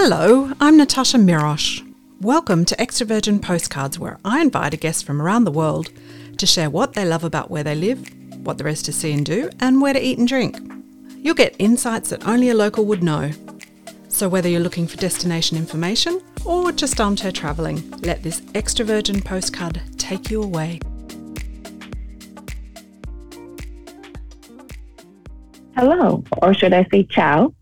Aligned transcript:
Hello, 0.00 0.52
I'm 0.60 0.76
Natasha 0.76 1.16
Mirosh. 1.16 1.84
Welcome 2.20 2.64
to 2.66 2.80
Extra 2.80 3.04
Virgin 3.04 3.40
Postcards, 3.40 3.98
where 3.98 4.16
I 4.24 4.40
invite 4.40 4.72
a 4.72 4.76
guest 4.76 5.04
from 5.04 5.20
around 5.20 5.42
the 5.42 5.50
world 5.50 5.90
to 6.36 6.46
share 6.46 6.70
what 6.70 6.92
they 6.92 7.04
love 7.04 7.24
about 7.24 7.50
where 7.50 7.64
they 7.64 7.74
live, 7.74 8.08
what 8.46 8.58
there 8.58 8.68
is 8.68 8.80
to 8.84 8.92
see 8.92 9.12
and 9.12 9.26
do, 9.26 9.50
and 9.58 9.82
where 9.82 9.92
to 9.92 10.00
eat 10.00 10.16
and 10.16 10.28
drink. 10.28 10.56
You'll 11.16 11.34
get 11.34 11.56
insights 11.58 12.10
that 12.10 12.28
only 12.28 12.48
a 12.48 12.54
local 12.54 12.84
would 12.84 13.02
know. 13.02 13.32
So, 14.08 14.28
whether 14.28 14.48
you're 14.48 14.60
looking 14.60 14.86
for 14.86 14.96
destination 14.98 15.56
information 15.56 16.22
or 16.44 16.70
just 16.70 17.00
armchair 17.00 17.32
travelling, 17.32 17.90
let 18.02 18.22
this 18.22 18.40
Extra 18.54 18.84
Virgin 18.84 19.20
postcard 19.20 19.82
take 19.96 20.30
you 20.30 20.40
away. 20.40 20.78
Hello, 25.74 26.22
or 26.40 26.54
should 26.54 26.72
I 26.72 26.86
say 26.88 27.02
ciao? 27.02 27.52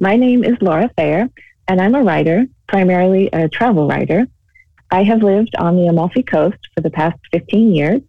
My 0.00 0.14
name 0.14 0.44
is 0.44 0.56
Laura 0.60 0.88
Thayer, 0.96 1.28
and 1.66 1.80
I'm 1.80 1.96
a 1.96 2.04
writer, 2.04 2.46
primarily 2.68 3.28
a 3.32 3.48
travel 3.48 3.88
writer. 3.88 4.28
I 4.92 5.02
have 5.02 5.24
lived 5.24 5.56
on 5.56 5.74
the 5.74 5.88
Amalfi 5.88 6.22
Coast 6.22 6.58
for 6.72 6.82
the 6.82 6.90
past 6.90 7.18
15 7.32 7.74
years, 7.74 8.00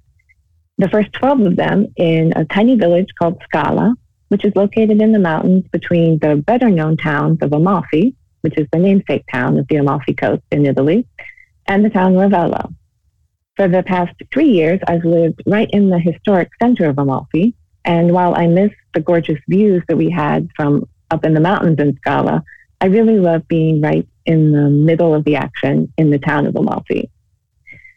the 0.78 0.88
first 0.90 1.12
12 1.14 1.40
of 1.48 1.56
them 1.56 1.88
in 1.96 2.32
a 2.36 2.46
tiny 2.46 2.76
village 2.76 3.08
called 3.18 3.42
Scala, 3.44 3.96
which 4.28 4.46
is 4.46 4.56
located 4.56 5.02
in 5.02 5.12
the 5.12 5.18
mountains 5.18 5.66
between 5.72 6.20
the 6.20 6.36
better 6.36 6.70
known 6.70 6.96
towns 6.96 7.40
of 7.42 7.54
Amalfi, 7.54 8.14
which 8.42 8.60
is 8.60 8.68
the 8.72 8.78
namesake 8.78 9.26
town 9.32 9.58
of 9.58 9.68
the 9.68 9.78
Amalfi 9.78 10.14
Coast 10.14 10.44
in 10.52 10.68
Italy, 10.68 11.08
and 11.66 11.84
the 11.84 11.90
town 11.90 12.14
Ravello. 12.14 12.72
For 13.56 13.68
the 13.68 13.82
past 13.82 14.14
three 14.32 14.50
years, 14.50 14.80
I've 14.88 15.06
lived 15.06 15.42
right 15.48 15.70
in 15.72 15.90
the 15.90 15.98
historic 15.98 16.50
center 16.62 16.86
of 16.86 17.00
Amalfi, 17.00 17.56
and 17.84 18.12
while 18.14 18.36
I 18.36 18.46
miss 18.46 18.72
the 18.94 19.02
gorgeous 19.02 19.40
views 19.48 19.82
that 19.88 19.98
we 19.98 20.12
had 20.12 20.50
from 20.56 20.88
up 21.12 21.26
in 21.26 21.34
the 21.34 21.40
mountains 21.40 21.80
in 21.80 21.96
Scala, 21.98 22.44
I 22.82 22.86
really 22.88 23.20
love 23.20 23.48
being 23.48 23.82
right 23.82 24.08
in 24.26 24.52
the 24.52 24.70
middle 24.70 25.14
of 25.14 25.26
the 25.26 25.36
action 25.36 25.92
in 25.98 26.12
the 26.12 26.20
town 26.20 26.46
of 26.46 26.56
Amalfi. 26.56 27.10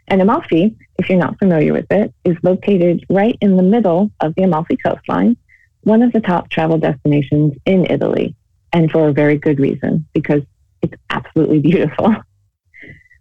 And 0.09 0.21
Amalfi, 0.21 0.77
if 0.99 1.09
you're 1.09 1.19
not 1.19 1.39
familiar 1.39 1.73
with 1.73 1.91
it, 1.91 2.13
is 2.25 2.37
located 2.43 3.05
right 3.09 3.37
in 3.41 3.57
the 3.57 3.63
middle 3.63 4.11
of 4.21 4.35
the 4.35 4.43
Amalfi 4.43 4.77
coastline, 4.77 5.37
one 5.83 6.03
of 6.03 6.13
the 6.13 6.21
top 6.21 6.49
travel 6.51 6.79
destinations 6.79 7.55
in 7.65 7.87
Italy, 7.87 8.35
and 8.73 8.91
for 8.91 9.09
a 9.09 9.13
very 9.13 9.37
good 9.37 9.61
reason, 9.61 10.07
because 10.13 10.43
it's 10.83 10.95
absolutely 11.11 11.61
beautiful. 11.61 12.15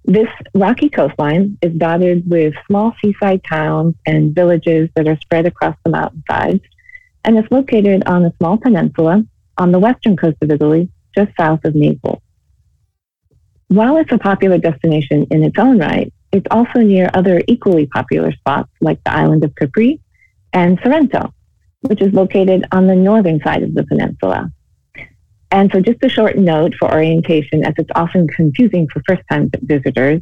This 0.03 0.29
rocky 0.55 0.89
coastline 0.89 1.59
is 1.61 1.73
dotted 1.73 2.27
with 2.27 2.55
small 2.65 2.95
seaside 2.99 3.43
towns 3.43 3.93
and 4.07 4.33
villages 4.33 4.89
that 4.95 5.07
are 5.07 5.15
spread 5.17 5.45
across 5.45 5.75
the 5.83 5.91
mountainsides, 5.91 6.63
and 7.23 7.37
it's 7.37 7.51
located 7.51 8.07
on 8.07 8.25
a 8.25 8.33
small 8.37 8.57
peninsula 8.57 9.23
on 9.57 9.71
the 9.71 9.79
western 9.79 10.15
coast 10.17 10.37
of 10.41 10.51
Italy, 10.51 10.89
just 11.15 11.31
south 11.37 11.63
of 11.65 11.75
Naples. 11.75 12.21
While 13.67 13.97
it's 13.97 14.11
a 14.11 14.17
popular 14.17 14.57
destination 14.57 15.27
in 15.31 15.43
its 15.43 15.57
own 15.57 15.79
right, 15.79 16.11
it's 16.31 16.47
also 16.51 16.79
near 16.79 17.09
other 17.13 17.41
equally 17.47 17.85
popular 17.87 18.31
spots 18.33 18.69
like 18.81 19.03
the 19.03 19.13
island 19.13 19.43
of 19.43 19.55
Capri 19.55 19.99
and 20.53 20.79
Sorrento, 20.83 21.33
which 21.81 22.01
is 22.01 22.13
located 22.13 22.65
on 22.71 22.87
the 22.87 22.95
northern 22.95 23.39
side 23.41 23.63
of 23.63 23.73
the 23.73 23.85
peninsula. 23.85 24.51
And 25.51 25.69
so 25.71 25.81
just 25.81 26.03
a 26.03 26.09
short 26.09 26.37
note 26.37 26.75
for 26.79 26.91
orientation, 26.91 27.65
as 27.65 27.73
it's 27.77 27.89
often 27.95 28.27
confusing 28.27 28.87
for 28.87 29.01
first-time 29.07 29.51
visitors, 29.61 30.21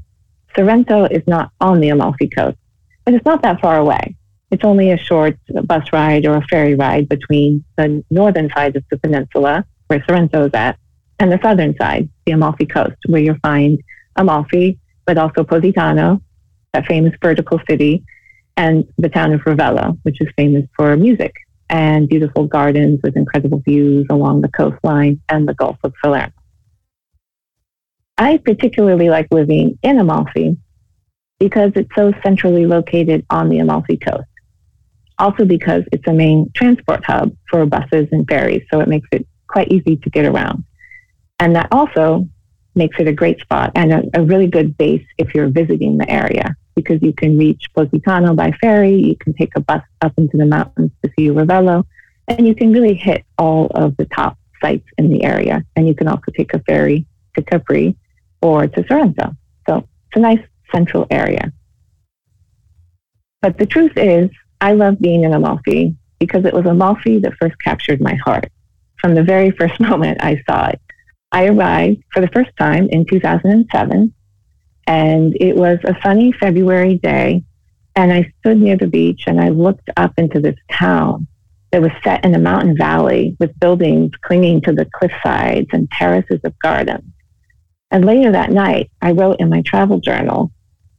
Sorrento 0.55 1.05
is 1.05 1.23
not 1.27 1.51
on 1.61 1.79
the 1.79 1.89
Amalfi 1.89 2.29
Coast, 2.29 2.57
but 3.05 3.13
it's 3.13 3.25
not 3.25 3.43
that 3.43 3.61
far 3.61 3.77
away. 3.77 4.15
It's 4.51 4.63
only 4.63 4.91
a 4.91 4.97
short 4.97 5.37
bus 5.63 5.87
ride 5.93 6.25
or 6.25 6.35
a 6.35 6.47
ferry 6.47 6.75
ride 6.75 7.07
between 7.07 7.63
the 7.77 8.03
northern 8.09 8.49
side 8.55 8.75
of 8.75 8.83
the 8.89 8.97
peninsula, 8.97 9.65
where 9.87 10.03
Sorrento 10.07 10.45
is 10.45 10.53
at, 10.53 10.77
and 11.19 11.31
the 11.31 11.39
southern 11.41 11.75
side, 11.77 12.09
the 12.25 12.31
Amalfi 12.31 12.65
Coast, 12.65 12.97
where 13.07 13.21
you'll 13.21 13.37
find 13.43 13.79
Amalfi, 14.15 14.79
but 15.05 15.17
also 15.17 15.43
Positano, 15.43 16.21
that 16.73 16.85
famous 16.87 17.13
vertical 17.21 17.59
city, 17.69 18.03
and 18.57 18.87
the 18.97 19.09
town 19.09 19.33
of 19.33 19.41
Ravello, 19.41 19.97
which 20.03 20.19
is 20.19 20.27
famous 20.35 20.65
for 20.75 20.95
music 20.97 21.33
and 21.69 22.09
beautiful 22.09 22.45
gardens 22.45 22.99
with 23.03 23.15
incredible 23.15 23.59
views 23.59 24.05
along 24.09 24.41
the 24.41 24.49
coastline 24.49 25.21
and 25.29 25.47
the 25.47 25.53
Gulf 25.53 25.77
of 25.83 25.93
Salerno. 26.03 26.31
I 28.17 28.37
particularly 28.37 29.09
like 29.09 29.27
living 29.31 29.77
in 29.81 29.99
Amalfi 29.99 30.57
because 31.39 31.71
it's 31.75 31.93
so 31.95 32.11
centrally 32.23 32.65
located 32.65 33.25
on 33.29 33.49
the 33.49 33.59
Amalfi 33.59 33.97
Coast. 33.97 34.28
Also 35.19 35.45
because 35.45 35.83
it's 35.91 36.07
a 36.07 36.13
main 36.13 36.49
transport 36.55 37.03
hub 37.05 37.35
for 37.49 37.65
buses 37.65 38.07
and 38.11 38.27
ferries, 38.27 38.65
so 38.71 38.79
it 38.79 38.87
makes 38.87 39.07
it 39.11 39.27
quite 39.47 39.69
easy 39.69 39.97
to 39.97 40.09
get 40.09 40.25
around. 40.25 40.63
And 41.39 41.55
that 41.55 41.67
also 41.71 42.27
makes 42.75 42.97
it 42.99 43.07
a 43.07 43.13
great 43.13 43.39
spot 43.41 43.71
and 43.75 43.91
a, 43.91 44.03
a 44.13 44.23
really 44.23 44.47
good 44.47 44.77
base 44.77 45.05
if 45.17 45.35
you're 45.35 45.49
visiting 45.49 45.97
the 45.97 46.09
area 46.09 46.55
because 46.75 47.01
you 47.01 47.13
can 47.13 47.37
reach 47.37 47.65
Positano 47.75 48.33
by 48.33 48.51
ferry, 48.61 48.95
you 48.95 49.15
can 49.17 49.33
take 49.33 49.51
a 49.55 49.59
bus 49.59 49.83
up 50.01 50.13
into 50.17 50.37
the 50.37 50.45
mountains 50.45 50.91
to 51.03 51.11
see 51.17 51.27
Ravello, 51.27 51.83
and 52.29 52.47
you 52.47 52.55
can 52.55 52.71
really 52.71 52.93
hit 52.93 53.25
all 53.37 53.67
of 53.75 53.97
the 53.97 54.05
top 54.05 54.37
sites 54.61 54.87
in 54.97 55.09
the 55.09 55.23
area. 55.23 55.63
And 55.75 55.87
you 55.87 55.95
can 55.95 56.07
also 56.07 56.31
take 56.37 56.53
a 56.53 56.59
ferry 56.59 57.05
to 57.35 57.43
Capri 57.43 57.97
or 58.41 58.67
to 58.67 58.87
Sorrento. 58.87 59.35
So 59.67 59.77
it's 59.77 60.15
a 60.15 60.19
nice 60.19 60.45
central 60.71 61.05
area. 61.09 61.51
But 63.41 63.57
the 63.57 63.65
truth 63.65 63.93
is, 63.97 64.29
I 64.61 64.73
love 64.73 64.99
being 64.99 65.23
in 65.23 65.33
Amalfi 65.33 65.95
because 66.19 66.45
it 66.45 66.53
was 66.53 66.65
Amalfi 66.65 67.19
that 67.19 67.33
first 67.39 67.55
captured 67.63 68.01
my 68.01 68.15
heart. 68.15 68.51
From 68.99 69.15
the 69.15 69.23
very 69.23 69.51
first 69.51 69.79
moment 69.79 70.21
I 70.21 70.41
saw 70.47 70.67
it, 70.67 70.81
I 71.31 71.47
arrived 71.47 72.03
for 72.11 72.21
the 72.21 72.27
first 72.29 72.51
time 72.57 72.89
in 72.89 73.05
2007 73.05 74.13
and 74.87 75.37
it 75.39 75.55
was 75.55 75.77
a 75.83 75.95
sunny 76.01 76.31
February 76.31 76.95
day. 76.95 77.43
And 77.95 78.11
I 78.11 78.31
stood 78.39 78.59
near 78.59 78.77
the 78.77 78.87
beach 78.87 79.25
and 79.27 79.39
I 79.39 79.49
looked 79.49 79.89
up 79.97 80.13
into 80.17 80.39
this 80.39 80.55
town 80.71 81.27
that 81.71 81.81
was 81.81 81.91
set 82.03 82.25
in 82.25 82.33
a 82.33 82.39
mountain 82.39 82.75
valley 82.75 83.35
with 83.39 83.59
buildings 83.59 84.11
clinging 84.21 84.61
to 84.61 84.73
the 84.73 84.85
cliff 84.85 85.11
sides 85.23 85.67
and 85.73 85.89
terraces 85.91 86.39
of 86.43 86.57
gardens. 86.59 87.11
And 87.91 88.05
later 88.05 88.31
that 88.31 88.51
night, 88.51 88.89
I 89.01 89.11
wrote 89.11 89.39
in 89.39 89.49
my 89.49 89.61
travel 89.61 89.99
journal 89.99 90.51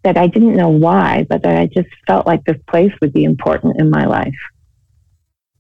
that 0.03 0.17
I 0.17 0.27
didn't 0.27 0.57
know 0.57 0.69
why, 0.69 1.27
but 1.29 1.43
that 1.43 1.57
I 1.57 1.67
just 1.67 1.89
felt 2.07 2.27
like 2.27 2.45
this 2.45 2.61
place 2.69 2.93
would 3.01 3.13
be 3.13 3.25
important 3.25 3.81
in 3.81 3.91
my 3.91 4.07
life. 4.07 4.39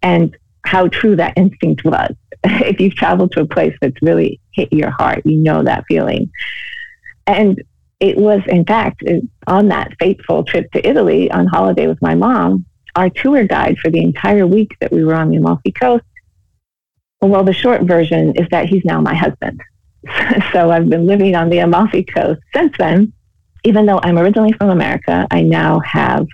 And 0.03 0.37
how 0.65 0.89
true 0.89 1.17
that 1.17 1.35
instinct 1.37 1.85
was. 1.85 2.15
if 2.45 2.81
you've 2.81 2.95
traveled 2.95 3.33
to 3.33 3.41
a 3.41 3.47
place 3.47 3.77
that's 3.81 4.01
really 4.03 4.41
hit 4.53 4.73
your 4.73 4.91
heart, 4.91 5.23
you 5.25 5.37
know 5.37 5.63
that 5.63 5.85
feeling. 5.89 6.31
And 7.27 7.63
it 8.01 8.17
was, 8.17 8.41
in 8.47 8.65
fact, 8.65 9.03
on 9.47 9.69
that 9.69 9.93
fateful 9.99 10.45
trip 10.45 10.73
to 10.73 10.89
Italy 10.89 11.31
on 11.31 11.47
holiday 11.47 11.87
with 11.87 12.01
my 12.01 12.15
mom, 12.15 12.65
our 12.97 13.11
tour 13.11 13.45
guide 13.45 13.79
for 13.79 13.91
the 13.91 14.03
entire 14.03 14.47
week 14.47 14.75
that 14.81 14.91
we 14.91 15.05
were 15.05 15.15
on 15.15 15.31
the 15.31 15.37
Amalfi 15.37 15.71
Coast. 15.71 16.05
Well, 17.21 17.45
the 17.45 17.53
short 17.53 17.83
version 17.83 18.35
is 18.37 18.49
that 18.51 18.69
he's 18.69 18.85
now 18.85 19.01
my 19.01 19.15
husband. 19.15 19.61
so 20.53 20.71
I've 20.71 20.89
been 20.89 21.07
living 21.07 21.37
on 21.37 21.51
the 21.51 21.59
Amalfi 21.59 22.05
Coast 22.05 22.41
since 22.55 22.75
then. 22.79 23.13
Even 23.65 23.87
though 23.87 24.01
I'm 24.03 24.19
originally 24.19 24.53
from 24.53 24.71
America, 24.71 25.27
I 25.31 25.43
now 25.43 25.81
have 25.81 26.27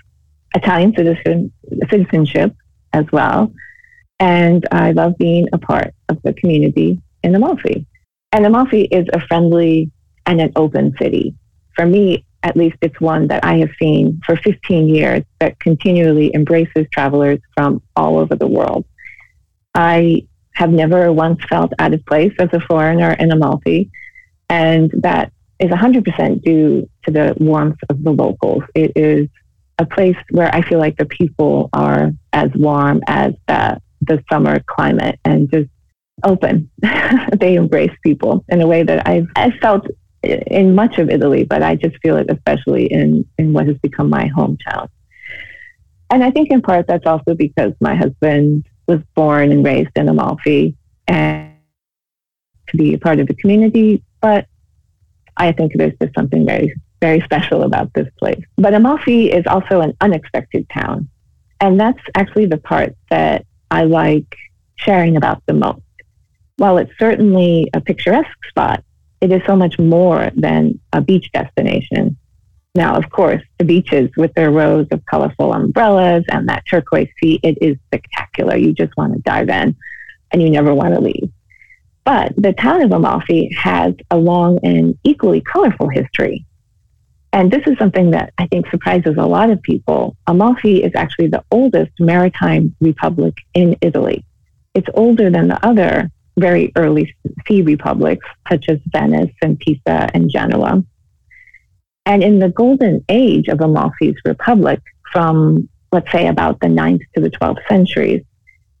Italian 0.55 0.93
citizen, 0.95 1.51
citizenship 1.89 2.55
as 2.93 3.05
well. 3.11 3.51
And 4.19 4.65
I 4.71 4.91
love 4.91 5.17
being 5.17 5.47
a 5.53 5.57
part 5.57 5.93
of 6.09 6.21
the 6.23 6.33
community 6.33 6.99
in 7.23 7.35
Amalfi. 7.35 7.85
And 8.31 8.45
Amalfi 8.45 8.83
is 8.83 9.05
a 9.13 9.19
friendly 9.27 9.91
and 10.25 10.41
an 10.41 10.51
open 10.55 10.95
city 10.99 11.35
for 11.77 11.85
me, 11.85 12.25
at 12.43 12.57
least 12.57 12.77
it's 12.81 12.99
one 12.99 13.27
that 13.27 13.45
I 13.45 13.57
have 13.57 13.69
seen 13.79 14.19
for 14.25 14.35
15 14.35 14.89
years 14.89 15.23
that 15.39 15.59
continually 15.59 16.33
embraces 16.33 16.87
travelers 16.91 17.39
from 17.55 17.81
all 17.95 18.17
over 18.17 18.35
the 18.35 18.47
world. 18.47 18.83
I 19.75 20.27
have 20.55 20.71
never 20.71 21.13
once 21.13 21.39
felt 21.47 21.71
out 21.77 21.93
of 21.93 22.03
place 22.05 22.33
as 22.39 22.49
a 22.51 22.59
foreigner 22.61 23.11
in 23.13 23.31
Amalfi, 23.31 23.91
and 24.49 24.91
that 24.97 25.31
is 25.59 25.69
100% 25.69 26.43
due 26.43 26.89
to 27.03 27.11
the 27.11 27.35
warmth 27.39 27.79
of 27.89 28.03
the 28.03 28.11
locals. 28.11 28.63
It 28.75 28.93
is 28.95 29.27
a 29.79 29.85
place 29.85 30.17
where 30.31 30.53
I 30.53 30.61
feel 30.61 30.79
like 30.79 30.97
the 30.97 31.05
people 31.05 31.69
are 31.73 32.11
as 32.33 32.51
warm 32.55 33.01
as 33.07 33.33
the, 33.47 33.79
the 34.01 34.23
summer 34.31 34.59
climate 34.67 35.19
and 35.25 35.49
just 35.51 35.69
open. 36.23 36.69
they 37.39 37.55
embrace 37.55 37.95
people 38.03 38.43
in 38.49 38.61
a 38.61 38.67
way 38.67 38.83
that 38.83 39.07
I've, 39.07 39.27
I've 39.35 39.53
felt 39.55 39.87
in 40.23 40.75
much 40.75 40.97
of 40.97 41.09
Italy, 41.09 41.43
but 41.43 41.61
I 41.63 41.75
just 41.75 41.95
feel 42.01 42.17
it 42.17 42.29
especially 42.29 42.85
in, 42.85 43.25
in 43.37 43.53
what 43.53 43.67
has 43.67 43.77
become 43.77 44.09
my 44.09 44.29
hometown. 44.29 44.89
And 46.09 46.23
I 46.23 46.31
think 46.31 46.49
in 46.51 46.61
part 46.61 46.87
that's 46.87 47.05
also 47.05 47.35
because 47.35 47.73
my 47.79 47.95
husband 47.95 48.65
was 48.87 48.99
born 49.15 49.51
and 49.51 49.63
raised 49.63 49.91
in 49.95 50.07
Amalfi 50.07 50.75
and 51.07 51.53
to 52.69 52.77
be 52.77 52.93
a 52.93 52.97
part 52.97 53.19
of 53.19 53.27
the 53.27 53.33
community, 53.33 54.03
but 54.21 54.47
I 55.37 55.51
think 55.51 55.73
there's 55.75 55.93
just 56.01 56.13
something 56.15 56.45
very, 56.45 56.73
very 56.99 57.21
special 57.21 57.63
about 57.63 57.93
this 57.93 58.07
place. 58.19 58.43
But 58.57 58.73
Amalfi 58.73 59.31
is 59.31 59.45
also 59.47 59.81
an 59.81 59.95
unexpected 60.01 60.67
town. 60.69 61.09
And 61.61 61.79
that's 61.79 62.01
actually 62.15 62.47
the 62.47 62.57
part 62.57 62.95
that 63.09 63.45
I 63.71 63.83
like 63.83 64.35
sharing 64.75 65.17
about 65.17 65.41
the 65.45 65.53
most. 65.53 65.81
While 66.57 66.77
it's 66.77 66.91
certainly 66.99 67.69
a 67.73 67.81
picturesque 67.81 68.45
spot, 68.49 68.83
it 69.21 69.31
is 69.31 69.41
so 69.45 69.55
much 69.55 69.79
more 69.79 70.31
than 70.35 70.79
a 70.93 71.01
beach 71.01 71.31
destination. 71.31 72.17
Now, 72.75 72.95
of 72.95 73.09
course, 73.09 73.41
the 73.57 73.65
beaches 73.65 74.09
with 74.17 74.33
their 74.35 74.51
rows 74.51 74.87
of 74.91 75.03
colorful 75.05 75.53
umbrellas 75.53 76.23
and 76.29 76.47
that 76.49 76.63
turquoise 76.67 77.09
sea, 77.19 77.39
it 77.41 77.57
is 77.61 77.77
spectacular. 77.87 78.55
You 78.55 78.73
just 78.73 78.95
want 78.97 79.13
to 79.13 79.19
dive 79.19 79.49
in 79.49 79.75
and 80.31 80.41
you 80.41 80.49
never 80.49 80.73
want 80.75 80.93
to 80.93 80.99
leave. 80.99 81.31
But 82.07 82.31
the 82.37 82.53
town 82.53 82.83
of 82.83 82.93
Amalfi 82.93 83.53
has 83.53 83.93
a 84.09 84.15
long 84.17 84.59
and 84.63 84.97
equally 85.03 85.41
colorful 85.41 85.89
history. 85.89 86.45
And 87.33 87.51
this 87.51 87.67
is 87.67 87.77
something 87.77 88.11
that 88.11 88.31
I 88.37 88.47
think 88.47 88.69
surprises 88.69 89.15
a 89.17 89.25
lot 89.25 89.49
of 89.49 89.61
people. 89.61 90.15
Amalfi 90.25 90.83
is 90.83 90.93
actually 90.95 91.27
the 91.27 91.43
oldest 91.51 91.91
maritime 91.99 92.73
republic 92.79 93.35
in 93.53 93.75
Italy. 93.81 94.23
It's 94.73 94.87
older 94.93 95.29
than 95.29 95.49
the 95.49 95.59
other 95.65 96.09
very 96.37 96.71
early 96.77 97.13
sea 97.45 97.61
republics, 97.61 98.25
such 98.49 98.69
as 98.69 98.79
Venice 98.85 99.35
and 99.41 99.59
Pisa 99.59 100.09
and 100.13 100.29
Genoa. 100.29 100.85
And 102.05 102.23
in 102.23 102.39
the 102.39 102.47
golden 102.47 103.03
age 103.09 103.49
of 103.49 103.59
Amalfi's 103.59 104.15
republic, 104.23 104.79
from 105.11 105.67
let's 105.91 106.09
say 106.13 106.27
about 106.27 106.61
the 106.61 106.67
9th 106.67 107.01
to 107.15 107.21
the 107.21 107.31
12th 107.31 107.67
centuries, 107.67 108.23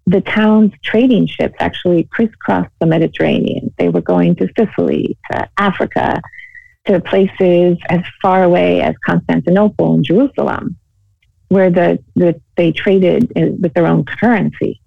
the 0.07 0.21
town's 0.21 0.71
trading 0.81 1.27
ships 1.27 1.55
actually 1.59 2.05
crisscrossed 2.05 2.71
the 2.79 2.85
Mediterranean. 2.85 3.73
They 3.77 3.89
were 3.89 4.01
going 4.01 4.37
to 4.37 4.47
Sicily, 4.57 5.17
to 5.29 5.49
Africa, 5.57 6.21
to 6.85 7.01
places 7.01 7.77
as 7.89 7.99
far 8.21 8.43
away 8.43 8.81
as 8.81 8.95
Constantinople 9.05 9.95
and 9.95 10.05
Jerusalem, 10.05 10.77
where 11.49 11.69
the, 11.69 11.99
the 12.15 12.39
they 12.55 12.71
traded 12.71 13.33
with 13.61 13.73
their 13.73 13.85
own 13.85 14.05
currency. 14.05 14.79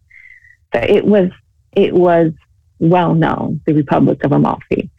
So 0.75 0.81
it 0.81 1.05
was 1.05 1.31
it 1.73 1.93
was 1.93 2.33
well 2.79 3.15
known, 3.15 3.61
the 3.67 3.75
Republic 3.75 4.25
of 4.25 4.33
Amalfi. 4.33 4.91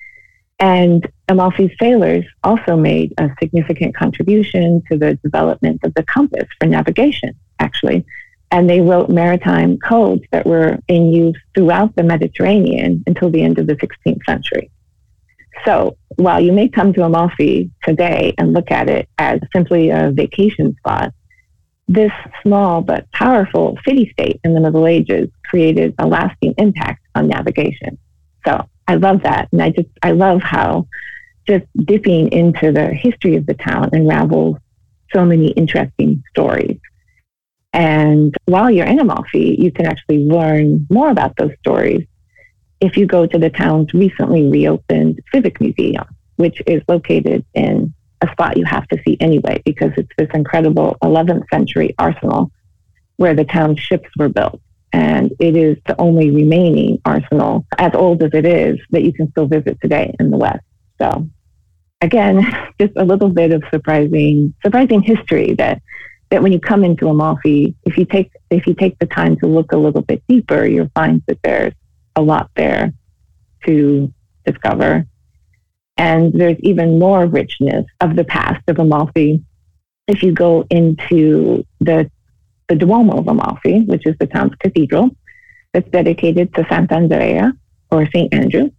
And 0.59 1.11
Amalfi's 1.27 1.75
sailors 1.81 2.25
also 2.43 2.77
made 2.77 3.15
a 3.17 3.31
significant 3.39 3.95
contribution 3.95 4.83
to 4.91 4.97
the 4.99 5.15
development 5.23 5.83
of 5.83 5.95
the 5.95 6.03
compass 6.03 6.47
for 6.59 6.67
navigation, 6.67 7.33
actually. 7.59 8.05
And 8.51 8.69
they 8.69 8.81
wrote 8.81 9.09
maritime 9.09 9.77
codes 9.77 10.23
that 10.31 10.45
were 10.45 10.77
in 10.87 11.11
use 11.11 11.39
throughout 11.55 11.95
the 11.95 12.03
Mediterranean 12.03 13.03
until 13.07 13.29
the 13.29 13.41
end 13.41 13.59
of 13.59 13.67
the 13.67 13.75
16th 13.75 14.23
century. 14.25 14.69
So 15.65 15.97
while 16.17 16.41
you 16.41 16.51
may 16.51 16.67
come 16.67 16.91
to 16.93 17.03
Amalfi 17.03 17.71
today 17.83 18.33
and 18.37 18.53
look 18.53 18.71
at 18.71 18.89
it 18.89 19.07
as 19.17 19.39
simply 19.53 19.89
a 19.89 20.11
vacation 20.11 20.75
spot, 20.77 21.13
this 21.87 22.11
small 22.41 22.81
but 22.81 23.09
powerful 23.11 23.77
city 23.85 24.09
state 24.11 24.39
in 24.43 24.53
the 24.53 24.59
Middle 24.59 24.87
Ages 24.87 25.29
created 25.45 25.93
a 25.99 26.07
lasting 26.07 26.53
impact 26.57 27.05
on 27.15 27.27
navigation. 27.27 27.97
So 28.45 28.67
I 28.87 28.95
love 28.95 29.23
that. 29.23 29.49
And 29.51 29.61
I 29.61 29.69
just, 29.69 29.89
I 30.01 30.11
love 30.11 30.41
how 30.41 30.87
just 31.47 31.65
dipping 31.85 32.31
into 32.31 32.71
the 32.71 32.87
history 32.87 33.35
of 33.35 33.45
the 33.45 33.53
town 33.53 33.89
unravels 33.93 34.57
so 35.13 35.25
many 35.25 35.49
interesting 35.49 36.23
stories. 36.29 36.79
And 37.73 38.35
while 38.45 38.69
you're 38.69 38.85
in 38.85 38.99
Amalfi, 38.99 39.55
you 39.59 39.71
can 39.71 39.85
actually 39.85 40.25
learn 40.25 40.87
more 40.89 41.09
about 41.09 41.35
those 41.37 41.51
stories 41.59 42.05
if 42.81 42.97
you 42.97 43.05
go 43.05 43.25
to 43.25 43.37
the 43.37 43.49
town's 43.49 43.93
recently 43.93 44.49
reopened 44.49 45.21
Civic 45.33 45.61
Museum, 45.61 46.05
which 46.35 46.61
is 46.65 46.81
located 46.87 47.45
in 47.53 47.93
a 48.21 48.31
spot 48.31 48.57
you 48.57 48.65
have 48.65 48.87
to 48.89 49.01
see 49.05 49.17
anyway 49.19 49.61
because 49.65 49.91
it's 49.97 50.09
this 50.17 50.29
incredible 50.33 50.97
11th 51.03 51.47
century 51.49 51.95
arsenal 51.97 52.51
where 53.17 53.35
the 53.35 53.45
town's 53.45 53.79
ships 53.79 54.09
were 54.17 54.29
built. 54.29 54.59
And 54.93 55.31
it 55.39 55.55
is 55.55 55.77
the 55.85 55.99
only 56.01 56.31
remaining 56.31 56.99
arsenal, 57.05 57.65
as 57.77 57.93
old 57.93 58.21
as 58.23 58.31
it 58.33 58.45
is, 58.45 58.77
that 58.89 59.03
you 59.03 59.13
can 59.13 59.31
still 59.31 59.45
visit 59.45 59.79
today 59.81 60.13
in 60.19 60.31
the 60.31 60.37
West. 60.37 60.65
So 60.99 61.29
again, 62.01 62.41
just 62.81 62.93
a 62.97 63.05
little 63.05 63.29
bit 63.29 63.51
of 63.51 63.63
surprising, 63.71 64.53
surprising 64.63 65.01
history 65.01 65.53
that, 65.53 65.81
that 66.31 66.41
when 66.41 66.51
you 66.51 66.59
come 66.59 66.83
into 66.83 67.07
Amalfi, 67.07 67.75
if 67.83 67.97
you 67.97 68.05
take, 68.05 68.31
if 68.49 68.65
you 68.65 68.73
take 68.73 68.97
the 68.99 69.05
time 69.05 69.37
to 69.37 69.47
look 69.47 69.71
a 69.71 69.77
little 69.77 70.01
bit 70.01 70.23
deeper, 70.27 70.65
you'll 70.65 70.91
find 70.95 71.21
that 71.27 71.37
there's 71.43 71.73
a 72.15 72.21
lot 72.21 72.49
there 72.55 72.93
to 73.65 74.11
discover 74.45 75.05
and 75.97 76.33
there's 76.33 76.57
even 76.61 76.97
more 76.97 77.27
richness 77.27 77.85
of 77.99 78.15
the 78.15 78.23
past 78.23 78.63
of 78.67 78.79
Amalfi 78.79 79.43
if 80.07 80.23
you 80.23 80.31
go 80.31 80.65
into 80.69 81.63
the, 81.79 82.09
the 82.67 82.75
Duomo 82.75 83.19
of 83.19 83.27
Amalfi, 83.27 83.81
which 83.81 84.07
is 84.07 84.15
the 84.19 84.25
town's 84.25 84.55
cathedral, 84.55 85.11
that's 85.73 85.87
dedicated 85.89 86.53
to 86.55 86.63
Sant'Andrea 86.63 87.53
or 87.91 88.07
St. 88.07 88.33
Andrew. 88.33 88.71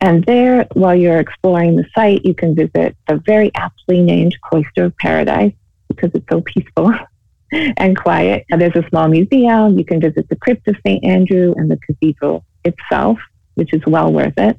And 0.00 0.24
there, 0.24 0.66
while 0.72 0.96
you're 0.96 1.20
exploring 1.20 1.76
the 1.76 1.84
site, 1.94 2.24
you 2.24 2.34
can 2.34 2.54
visit 2.54 2.96
the 3.06 3.22
very 3.26 3.50
aptly 3.54 4.00
named 4.00 4.36
Cloister 4.40 4.84
of 4.86 4.96
Paradise 4.96 5.52
because 5.96 6.10
it's 6.14 6.26
so 6.30 6.40
peaceful 6.42 6.92
and 7.52 7.96
quiet. 7.96 8.44
And 8.50 8.60
there's 8.60 8.76
a 8.76 8.88
small 8.88 9.08
museum. 9.08 9.78
You 9.78 9.84
can 9.84 10.00
visit 10.00 10.28
the 10.28 10.36
crypt 10.36 10.68
of 10.68 10.76
St. 10.86 11.04
Andrew 11.04 11.54
and 11.56 11.70
the 11.70 11.78
cathedral 11.78 12.44
itself, 12.64 13.18
which 13.54 13.72
is 13.72 13.82
well 13.86 14.12
worth 14.12 14.34
it. 14.36 14.58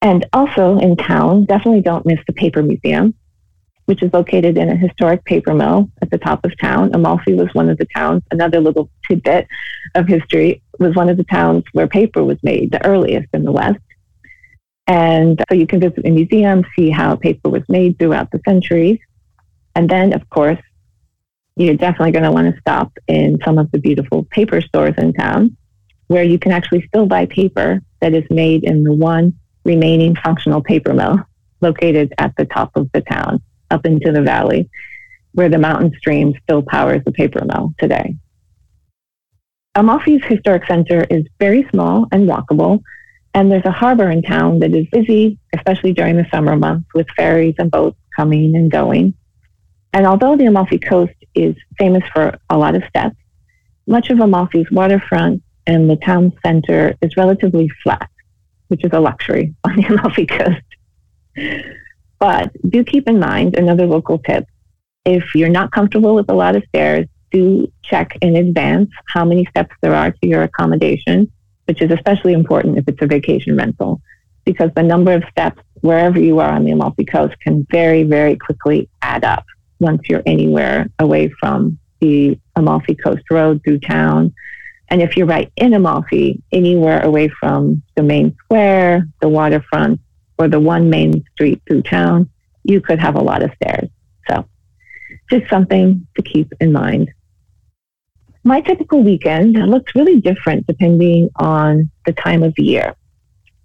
And 0.00 0.26
also 0.32 0.78
in 0.78 0.96
town, 0.96 1.44
definitely 1.44 1.80
don't 1.80 2.04
miss 2.04 2.18
the 2.26 2.32
Paper 2.32 2.62
Museum, 2.62 3.14
which 3.86 4.02
is 4.02 4.12
located 4.12 4.58
in 4.58 4.68
a 4.68 4.76
historic 4.76 5.24
paper 5.24 5.54
mill 5.54 5.90
at 6.02 6.10
the 6.10 6.18
top 6.18 6.44
of 6.44 6.58
town. 6.58 6.92
Amalfi 6.92 7.34
was 7.34 7.48
one 7.52 7.68
of 7.68 7.78
the 7.78 7.86
towns, 7.94 8.22
another 8.32 8.60
little 8.60 8.90
tidbit 9.06 9.46
of 9.94 10.08
history, 10.08 10.60
was 10.80 10.96
one 10.96 11.08
of 11.08 11.16
the 11.16 11.24
towns 11.24 11.62
where 11.72 11.86
paper 11.86 12.24
was 12.24 12.38
made, 12.42 12.72
the 12.72 12.84
earliest 12.84 13.28
in 13.32 13.44
the 13.44 13.52
West. 13.52 13.78
And 14.88 15.40
so 15.48 15.54
you 15.54 15.68
can 15.68 15.80
visit 15.80 16.02
the 16.02 16.10
museum, 16.10 16.64
see 16.76 16.90
how 16.90 17.14
paper 17.14 17.48
was 17.48 17.62
made 17.68 17.98
throughout 17.98 18.30
the 18.32 18.40
centuries. 18.44 18.98
And 19.74 19.88
then, 19.88 20.12
of 20.12 20.28
course, 20.30 20.60
you're 21.56 21.76
definitely 21.76 22.12
going 22.12 22.24
to 22.24 22.30
want 22.30 22.54
to 22.54 22.60
stop 22.60 22.92
in 23.08 23.38
some 23.44 23.58
of 23.58 23.70
the 23.70 23.78
beautiful 23.78 24.24
paper 24.24 24.60
stores 24.60 24.94
in 24.98 25.12
town 25.12 25.56
where 26.08 26.24
you 26.24 26.38
can 26.38 26.52
actually 26.52 26.86
still 26.86 27.06
buy 27.06 27.26
paper 27.26 27.80
that 28.00 28.14
is 28.14 28.24
made 28.30 28.64
in 28.64 28.84
the 28.84 28.92
one 28.92 29.34
remaining 29.64 30.14
functional 30.16 30.62
paper 30.62 30.92
mill 30.92 31.18
located 31.60 32.12
at 32.18 32.34
the 32.36 32.44
top 32.44 32.70
of 32.74 32.90
the 32.92 33.00
town 33.00 33.40
up 33.70 33.86
into 33.86 34.12
the 34.12 34.22
valley 34.22 34.68
where 35.32 35.48
the 35.48 35.58
mountain 35.58 35.92
stream 35.96 36.34
still 36.42 36.62
powers 36.62 37.02
the 37.04 37.12
paper 37.12 37.44
mill 37.44 37.74
today. 37.78 38.14
Amalfi's 39.74 40.24
historic 40.26 40.66
center 40.66 41.04
is 41.08 41.24
very 41.38 41.66
small 41.70 42.06
and 42.12 42.28
walkable, 42.28 42.82
and 43.32 43.50
there's 43.50 43.64
a 43.64 43.70
harbor 43.70 44.10
in 44.10 44.22
town 44.22 44.58
that 44.58 44.74
is 44.74 44.86
busy, 44.92 45.38
especially 45.54 45.94
during 45.94 46.16
the 46.16 46.26
summer 46.30 46.56
months, 46.56 46.88
with 46.94 47.06
ferries 47.16 47.54
and 47.58 47.70
boats 47.70 47.96
coming 48.14 48.54
and 48.54 48.70
going. 48.70 49.14
And 49.92 50.06
although 50.06 50.36
the 50.36 50.46
Amalfi 50.46 50.78
coast 50.78 51.14
is 51.34 51.54
famous 51.78 52.02
for 52.12 52.38
a 52.48 52.56
lot 52.56 52.74
of 52.74 52.82
steps, 52.88 53.16
much 53.86 54.10
of 54.10 54.20
Amalfi's 54.20 54.70
waterfront 54.70 55.42
and 55.66 55.88
the 55.88 55.96
town 55.96 56.32
center 56.44 56.94
is 57.02 57.16
relatively 57.16 57.68
flat 57.82 58.08
which 58.72 58.84
is 58.84 58.90
a 58.94 59.00
luxury 59.00 59.54
on 59.64 59.76
the 59.76 59.84
Amalfi 59.84 60.24
Coast. 60.24 60.68
But 62.18 62.50
do 62.68 62.82
keep 62.82 63.06
in 63.06 63.18
mind 63.18 63.54
another 63.54 63.86
local 63.86 64.18
tip. 64.18 64.46
If 65.04 65.34
you're 65.34 65.50
not 65.50 65.72
comfortable 65.72 66.14
with 66.14 66.30
a 66.30 66.34
lot 66.34 66.56
of 66.56 66.64
stairs, 66.68 67.06
do 67.30 67.70
check 67.82 68.16
in 68.22 68.34
advance 68.36 68.90
how 69.08 69.26
many 69.26 69.44
steps 69.44 69.74
there 69.82 69.94
are 69.94 70.10
to 70.10 70.26
your 70.26 70.42
accommodation, 70.42 71.30
which 71.66 71.82
is 71.82 71.90
especially 71.90 72.32
important 72.32 72.78
if 72.78 72.88
it's 72.88 73.02
a 73.02 73.06
vacation 73.06 73.56
rental, 73.56 74.00
because 74.46 74.70
the 74.74 74.82
number 74.82 75.12
of 75.12 75.22
steps 75.30 75.60
wherever 75.82 76.18
you 76.18 76.38
are 76.38 76.52
on 76.52 76.64
the 76.64 76.72
Amalfi 76.72 77.04
Coast 77.04 77.38
can 77.40 77.66
very, 77.70 78.04
very 78.04 78.36
quickly 78.36 78.88
add 79.02 79.22
up 79.22 79.44
once 79.82 80.02
you're 80.08 80.22
anywhere 80.24 80.88
away 80.98 81.30
from 81.38 81.78
the 82.00 82.38
Amalfi 82.56 82.94
Coast 82.94 83.24
Road 83.30 83.60
through 83.62 83.80
town 83.80 84.32
and 84.92 85.00
if 85.00 85.16
you're 85.16 85.26
right 85.26 85.50
in 85.56 85.72
Amalfi, 85.72 86.42
anywhere 86.52 87.00
away 87.00 87.28
from 87.40 87.82
the 87.96 88.02
main 88.02 88.36
square, 88.44 89.08
the 89.22 89.28
waterfront, 89.28 89.98
or 90.36 90.48
the 90.48 90.60
one 90.60 90.90
main 90.90 91.24
street 91.32 91.62
through 91.66 91.80
town, 91.80 92.28
you 92.64 92.82
could 92.82 92.98
have 92.98 93.14
a 93.14 93.22
lot 93.22 93.42
of 93.42 93.52
stairs. 93.54 93.88
So 94.28 94.46
just 95.30 95.48
something 95.48 96.06
to 96.14 96.22
keep 96.22 96.52
in 96.60 96.72
mind. 96.72 97.10
My 98.44 98.60
typical 98.60 99.02
weekend 99.02 99.54
looks 99.54 99.94
really 99.94 100.20
different 100.20 100.66
depending 100.66 101.30
on 101.36 101.90
the 102.04 102.12
time 102.12 102.42
of 102.42 102.52
year. 102.58 102.94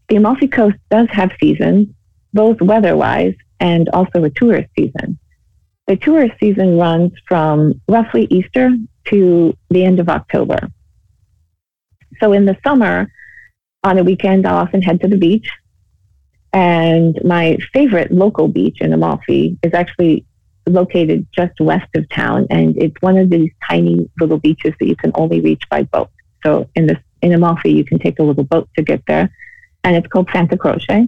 The 0.08 0.16
Amalfi 0.16 0.48
Coast 0.48 0.78
does 0.90 1.10
have 1.12 1.32
seasons, 1.42 1.90
both 2.34 2.62
weather-wise 2.62 3.36
and 3.60 3.90
also 3.90 4.24
a 4.24 4.30
tourist 4.30 4.70
season. 4.80 5.20
The 5.88 5.96
tourist 5.96 6.36
season 6.40 6.78
runs 6.78 7.14
from 7.28 7.82
roughly 7.88 8.28
Easter 8.30 8.72
to 9.06 9.58
the 9.70 9.86
end 9.86 10.00
of 10.02 10.10
October. 10.10 10.60
So 12.20 12.34
in 12.34 12.46
the 12.46 12.58
summer, 12.66 13.10
on 13.84 13.98
a 13.98 14.04
weekend, 14.04 14.46
I'll 14.46 14.58
often 14.58 14.82
head 14.82 15.00
to 15.02 15.08
the 15.08 15.18
beach. 15.18 15.50
And 16.52 17.18
my 17.24 17.58
favorite 17.74 18.12
local 18.12 18.50
beach 18.50 18.82
in 18.82 18.92
Amalfi 18.92 19.58
is 19.64 19.74
actually 19.74 20.26
located 20.68 21.26
just 21.32 21.58
west 21.62 21.88
of 21.96 22.10
town. 22.10 22.48
And 22.50 22.76
it's 22.82 22.96
one 23.00 23.18
of 23.18 23.30
these 23.30 23.52
tiny 23.66 24.10
little 24.20 24.40
beaches 24.40 24.74
that 24.80 24.88
you 24.88 24.96
can 24.98 25.12
only 25.16 25.40
reach 25.40 25.64
by 25.70 25.84
boat. 25.84 26.10
So 26.44 26.70
in 26.76 26.88
this, 26.88 26.98
in 27.22 27.32
Amalfi, 27.32 27.72
you 27.72 27.86
can 27.86 28.00
take 28.00 28.20
a 28.20 28.24
little 28.24 28.44
boat 28.44 28.68
to 28.76 28.84
get 28.84 29.04
there. 29.08 29.30
and 29.84 29.96
it's 29.96 30.08
called 30.08 30.30
Santa 30.34 30.58
Croce. 30.58 31.08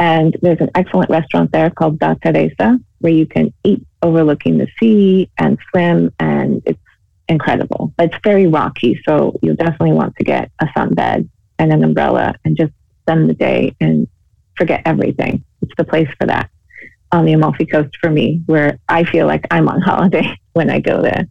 And 0.00 0.34
there's 0.40 0.60
an 0.60 0.70
excellent 0.74 1.10
restaurant 1.10 1.52
there 1.52 1.68
called 1.68 1.98
Da 1.98 2.14
Teresa 2.14 2.80
where 3.00 3.12
you 3.12 3.26
can 3.26 3.52
eat 3.64 3.86
overlooking 4.02 4.56
the 4.56 4.66
sea 4.80 5.30
and 5.38 5.58
swim, 5.70 6.10
and 6.18 6.62
it's 6.64 6.80
incredible. 7.28 7.92
It's 7.98 8.16
very 8.24 8.46
rocky, 8.46 8.98
so 9.06 9.38
you'll 9.42 9.56
definitely 9.56 9.92
want 9.92 10.16
to 10.16 10.24
get 10.24 10.50
a 10.58 10.66
sunbed 10.66 11.28
and 11.58 11.72
an 11.72 11.84
umbrella 11.84 12.34
and 12.46 12.56
just 12.56 12.72
spend 13.02 13.28
the 13.28 13.34
day 13.34 13.76
and 13.78 14.08
forget 14.56 14.80
everything. 14.86 15.44
It's 15.60 15.72
the 15.76 15.84
place 15.84 16.08
for 16.18 16.26
that 16.26 16.50
on 17.12 17.26
the 17.26 17.34
Amalfi 17.34 17.66
Coast 17.66 17.94
for 18.00 18.08
me, 18.08 18.40
where 18.46 18.78
I 18.88 19.04
feel 19.04 19.26
like 19.26 19.46
I'm 19.50 19.68
on 19.68 19.80
holiday 19.82 20.34
when 20.54 20.70
I 20.70 20.80
go 20.80 21.02
there. 21.02 21.28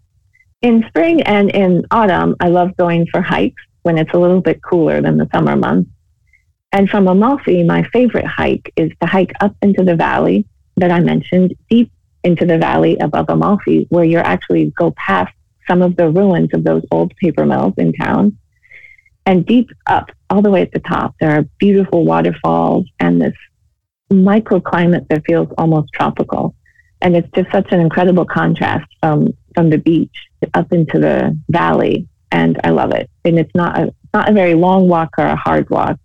In 0.61 0.85
spring 0.89 1.23
and 1.23 1.49
in 1.49 1.85
autumn, 1.89 2.35
I 2.39 2.49
love 2.49 2.77
going 2.77 3.07
for 3.07 3.21
hikes 3.21 3.63
when 3.81 3.97
it's 3.97 4.13
a 4.13 4.19
little 4.19 4.41
bit 4.41 4.61
cooler 4.61 5.01
than 5.01 5.17
the 5.17 5.27
summer 5.33 5.55
months. 5.55 5.89
And 6.71 6.89
from 6.89 7.07
Amalfi, 7.07 7.63
my 7.63 7.83
favorite 7.91 8.27
hike 8.27 8.71
is 8.75 8.91
to 9.01 9.07
hike 9.07 9.33
up 9.41 9.55
into 9.61 9.83
the 9.83 9.95
valley 9.95 10.45
that 10.77 10.91
I 10.91 10.99
mentioned, 10.99 11.55
deep 11.69 11.91
into 12.23 12.45
the 12.45 12.57
valley 12.57 12.97
above 12.99 13.25
Amalfi, 13.29 13.87
where 13.89 14.03
you 14.03 14.17
actually 14.17 14.71
go 14.77 14.91
past 14.91 15.33
some 15.67 15.81
of 15.81 15.95
the 15.95 16.09
ruins 16.09 16.49
of 16.53 16.63
those 16.63 16.83
old 16.91 17.15
paper 17.17 17.45
mills 17.45 17.73
in 17.77 17.93
town. 17.93 18.37
And 19.25 19.45
deep 19.45 19.69
up, 19.87 20.11
all 20.29 20.41
the 20.41 20.49
way 20.49 20.61
at 20.61 20.71
the 20.71 20.79
top, 20.79 21.15
there 21.19 21.31
are 21.31 21.43
beautiful 21.59 22.05
waterfalls 22.05 22.87
and 22.99 23.21
this 23.21 23.35
microclimate 24.11 25.07
that 25.09 25.25
feels 25.25 25.47
almost 25.57 25.93
tropical. 25.93 26.55
And 27.01 27.15
it's 27.15 27.29
just 27.35 27.51
such 27.51 27.71
an 27.71 27.79
incredible 27.79 28.25
contrast 28.25 28.87
from, 29.01 29.33
from 29.55 29.69
the 29.69 29.77
beach 29.77 30.15
up 30.53 30.71
into 30.71 30.99
the 30.99 31.37
valley. 31.49 32.07
And 32.31 32.59
I 32.63 32.71
love 32.71 32.91
it. 32.91 33.09
And 33.23 33.39
it's 33.39 33.53
not 33.55 33.77
a, 33.77 33.93
not 34.13 34.29
a 34.29 34.33
very 34.33 34.55
long 34.55 34.87
walk 34.87 35.15
or 35.17 35.25
a 35.25 35.35
hard 35.35 35.69
walk, 35.69 35.99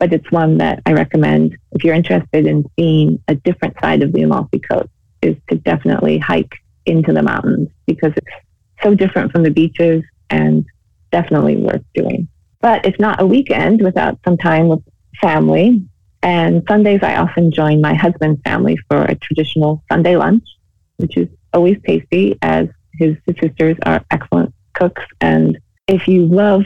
but 0.00 0.14
it's 0.14 0.30
one 0.32 0.56
that 0.58 0.82
I 0.86 0.92
recommend 0.92 1.56
if 1.72 1.84
you're 1.84 1.94
interested 1.94 2.46
in 2.46 2.64
seeing 2.76 3.22
a 3.28 3.34
different 3.34 3.76
side 3.80 4.02
of 4.02 4.12
the 4.12 4.22
Amalfi 4.22 4.58
Coast 4.58 4.88
is 5.20 5.36
to 5.50 5.56
definitely 5.56 6.16
hike 6.18 6.54
into 6.86 7.12
the 7.12 7.22
mountains 7.22 7.68
because 7.86 8.12
it's 8.16 8.26
so 8.82 8.94
different 8.94 9.30
from 9.30 9.42
the 9.42 9.50
beaches 9.50 10.02
and 10.30 10.64
definitely 11.12 11.56
worth 11.56 11.84
doing. 11.94 12.26
But 12.62 12.86
it's 12.86 12.98
not 12.98 13.20
a 13.20 13.26
weekend 13.26 13.82
without 13.82 14.18
some 14.24 14.38
time 14.38 14.68
with 14.68 14.80
family. 15.20 15.84
And 16.22 16.62
Sundays, 16.66 17.02
I 17.02 17.16
often 17.16 17.52
join 17.52 17.82
my 17.82 17.92
husband's 17.92 18.40
family 18.42 18.78
for 18.88 19.02
a 19.02 19.14
traditional 19.16 19.84
Sunday 19.92 20.16
lunch, 20.16 20.44
which 20.96 21.18
is 21.18 21.28
always 21.52 21.76
tasty 21.86 22.38
as 22.40 22.68
his 22.94 23.16
sisters 23.38 23.76
are 23.84 24.02
excellent 24.10 24.54
cooks. 24.72 25.02
And 25.20 25.58
if 25.86 26.08
you 26.08 26.24
love 26.24 26.64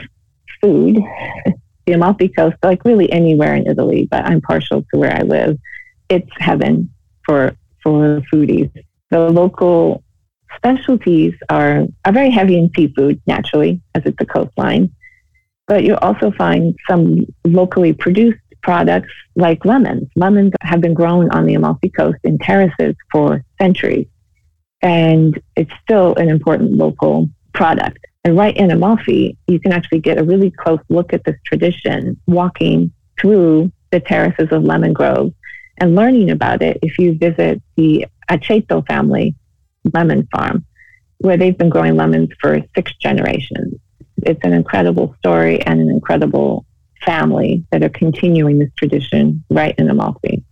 food, 0.60 0.98
the 1.86 1.92
Amalfi 1.92 2.28
Coast, 2.28 2.56
like 2.62 2.84
really 2.84 3.10
anywhere 3.12 3.54
in 3.54 3.66
Italy, 3.66 4.08
but 4.10 4.24
I'm 4.24 4.40
partial 4.40 4.84
to 4.92 4.98
where 4.98 5.14
I 5.14 5.22
live, 5.22 5.58
it's 6.08 6.30
heaven 6.38 6.90
for 7.24 7.56
for 7.82 8.22
foodies. 8.32 8.70
The 9.10 9.20
local 9.30 10.02
specialties 10.56 11.34
are, 11.48 11.84
are 12.04 12.12
very 12.12 12.30
heavy 12.30 12.56
in 12.58 12.70
seafood, 12.74 13.20
naturally, 13.26 13.80
as 13.94 14.02
it's 14.06 14.20
a 14.20 14.26
coastline. 14.26 14.90
But 15.66 15.84
you 15.84 15.96
also 15.96 16.30
find 16.32 16.74
some 16.88 17.26
locally 17.44 17.92
produced 17.92 18.38
products 18.62 19.12
like 19.36 19.64
lemons. 19.64 20.08
Lemons 20.16 20.52
have 20.62 20.80
been 20.80 20.94
grown 20.94 21.30
on 21.30 21.44
the 21.46 21.54
Amalfi 21.54 21.90
Coast 21.90 22.18
in 22.24 22.38
terraces 22.38 22.94
for 23.12 23.44
centuries, 23.60 24.06
and 24.82 25.40
it's 25.56 25.72
still 25.82 26.14
an 26.16 26.28
important 26.28 26.72
local 26.72 27.28
product. 27.54 27.98
And 28.24 28.36
right 28.36 28.56
in 28.56 28.70
Amalfi, 28.70 29.36
you 29.46 29.60
can 29.60 29.72
actually 29.72 30.00
get 30.00 30.18
a 30.18 30.24
really 30.24 30.50
close 30.50 30.80
look 30.88 31.12
at 31.12 31.24
this 31.24 31.36
tradition 31.44 32.20
walking 32.26 32.92
through 33.20 33.72
the 33.90 34.00
terraces 34.00 34.48
of 34.50 34.64
lemon 34.64 34.92
groves 34.92 35.34
and 35.78 35.94
learning 35.94 36.30
about 36.30 36.62
it 36.62 36.78
if 36.82 36.98
you 36.98 37.14
visit 37.14 37.62
the 37.76 38.06
Aceto 38.30 38.86
family 38.86 39.34
lemon 39.92 40.26
farm, 40.32 40.64
where 41.18 41.36
they've 41.36 41.56
been 41.56 41.68
growing 41.68 41.96
lemons 41.96 42.30
for 42.40 42.60
six 42.74 42.94
generations. 42.96 43.74
It's 44.22 44.40
an 44.42 44.52
incredible 44.52 45.14
story 45.18 45.60
and 45.62 45.80
an 45.80 45.90
incredible 45.90 46.64
family 47.04 47.64
that 47.70 47.82
are 47.82 47.90
continuing 47.90 48.58
this 48.58 48.70
tradition 48.76 49.44
right 49.50 49.74
in 49.78 49.90
Amalfi. 49.90 50.42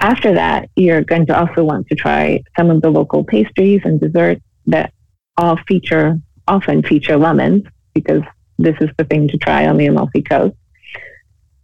After 0.00 0.34
that, 0.34 0.68
you're 0.76 1.02
going 1.02 1.26
to 1.26 1.38
also 1.38 1.64
want 1.64 1.86
to 1.88 1.94
try 1.94 2.42
some 2.56 2.70
of 2.70 2.82
the 2.82 2.90
local 2.90 3.24
pastries 3.24 3.82
and 3.84 4.00
desserts 4.00 4.42
that 4.66 4.92
all 5.36 5.58
feature, 5.68 6.18
often 6.48 6.82
feature 6.82 7.16
lemons, 7.16 7.64
because 7.94 8.22
this 8.58 8.76
is 8.80 8.90
the 8.98 9.04
thing 9.04 9.28
to 9.28 9.36
try 9.36 9.66
on 9.66 9.76
the 9.76 9.86
Amalfi 9.86 10.22
Coast. 10.22 10.56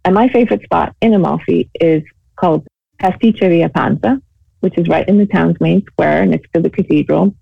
And 0.05 0.13
my 0.13 0.27
favorite 0.29 0.63
spot 0.63 0.95
in 1.01 1.13
Amalfi 1.13 1.69
is 1.79 2.03
called 2.35 2.67
Pasticceria 3.01 3.69
Pansa, 3.69 4.21
which 4.59 4.77
is 4.77 4.87
right 4.87 5.07
in 5.07 5.17
the 5.17 5.25
town's 5.25 5.59
main 5.59 5.83
square 5.85 6.25
next 6.25 6.51
to 6.53 6.61
the 6.61 6.69
cathedral. 6.69 7.35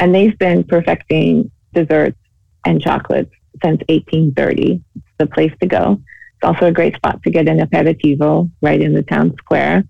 And 0.00 0.14
they've 0.14 0.38
been 0.38 0.64
perfecting 0.64 1.50
desserts 1.74 2.18
and 2.64 2.80
chocolates 2.80 3.32
since 3.62 3.80
1830. 3.88 4.82
It's 4.96 5.04
the 5.18 5.26
place 5.26 5.52
to 5.60 5.66
go. 5.66 6.00
It's 6.36 6.44
also 6.44 6.66
a 6.66 6.72
great 6.72 6.94
spot 6.96 7.22
to 7.24 7.30
get 7.30 7.48
an 7.48 7.58
aperitivo 7.58 8.50
right 8.62 8.80
in 8.80 8.94
the 8.94 9.02
town 9.02 9.34
square. 9.38 9.84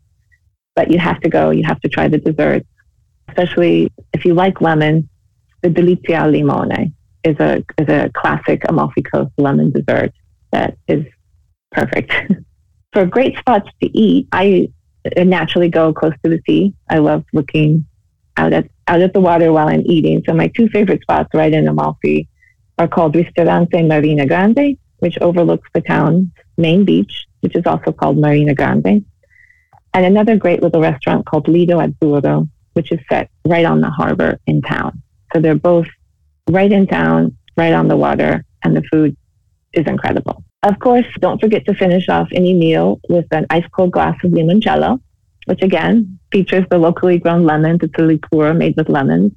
But 0.74 0.90
you 0.90 0.98
have 0.98 1.20
to 1.20 1.28
go, 1.28 1.50
you 1.50 1.64
have 1.64 1.80
to 1.80 1.88
try 1.88 2.08
the 2.08 2.18
desserts, 2.18 2.66
especially 3.28 3.92
if 4.12 4.24
you 4.24 4.34
like 4.34 4.60
lemon. 4.60 5.08
The 5.60 5.70
Delizia 5.70 6.14
al 6.14 6.30
Limone 6.30 6.87
is 7.24 7.36
a, 7.40 7.64
is 7.78 7.88
a 7.88 8.10
classic 8.14 8.62
Amalfi 8.68 9.02
Coast 9.02 9.32
lemon 9.38 9.70
dessert 9.70 10.12
that 10.52 10.76
is 10.86 11.04
perfect. 11.72 12.12
For 12.92 13.04
great 13.06 13.36
spots 13.38 13.68
to 13.82 13.98
eat, 13.98 14.28
I 14.32 14.70
uh, 15.16 15.24
naturally 15.24 15.68
go 15.68 15.92
close 15.92 16.14
to 16.24 16.30
the 16.30 16.40
sea. 16.46 16.74
I 16.88 16.98
love 16.98 17.24
looking 17.32 17.84
out 18.36 18.52
at 18.52 18.68
out 18.86 19.02
at 19.02 19.12
the 19.12 19.20
water 19.20 19.52
while 19.52 19.68
I'm 19.68 19.82
eating. 19.84 20.22
So 20.26 20.34
my 20.34 20.48
two 20.48 20.68
favorite 20.68 21.02
spots 21.02 21.28
right 21.34 21.52
in 21.52 21.68
Amalfi 21.68 22.28
are 22.78 22.88
called 22.88 23.14
Ristorante 23.14 23.82
Marina 23.82 24.26
Grande, 24.26 24.78
which 25.00 25.18
overlooks 25.20 25.68
the 25.74 25.82
town's 25.82 26.28
main 26.56 26.84
beach, 26.84 27.26
which 27.40 27.54
is 27.54 27.64
also 27.66 27.92
called 27.92 28.16
Marina 28.16 28.54
Grande, 28.54 29.04
and 29.94 30.06
another 30.06 30.36
great 30.36 30.62
little 30.62 30.80
restaurant 30.80 31.26
called 31.26 31.48
Lido 31.48 31.78
Azzurro, 31.80 32.48
which 32.72 32.92
is 32.92 33.00
set 33.10 33.30
right 33.44 33.66
on 33.66 33.80
the 33.80 33.90
harbor 33.90 34.38
in 34.46 34.62
town. 34.62 35.02
So 35.32 35.40
they're 35.40 35.54
both 35.54 35.88
right 36.48 36.70
in 36.70 36.86
town, 36.86 37.36
right 37.56 37.72
on 37.72 37.88
the 37.88 37.96
water, 37.96 38.44
and 38.62 38.76
the 38.76 38.82
food 38.90 39.16
is 39.72 39.86
incredible. 39.86 40.44
Of 40.62 40.78
course, 40.80 41.06
don't 41.20 41.40
forget 41.40 41.64
to 41.66 41.74
finish 41.74 42.08
off 42.08 42.28
any 42.32 42.54
meal 42.54 43.00
with 43.08 43.26
an 43.30 43.46
ice 43.50 43.66
cold 43.72 43.92
glass 43.92 44.16
of 44.24 44.32
limoncello, 44.32 45.00
which 45.44 45.62
again 45.62 46.18
features 46.32 46.64
the 46.70 46.78
locally 46.78 47.18
grown 47.18 47.44
lemons. 47.44 47.80
It's 47.82 47.94
a 47.98 48.02
liqueur 48.02 48.54
made 48.54 48.76
with 48.76 48.88
lemons. 48.88 49.32